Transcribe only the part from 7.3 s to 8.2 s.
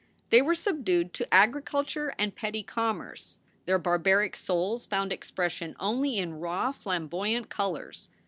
ant colors.